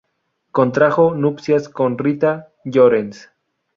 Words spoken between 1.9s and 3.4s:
Rita Llorens.